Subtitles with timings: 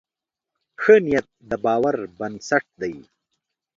[0.81, 2.95] ښه نیت د باور بنسټ دی.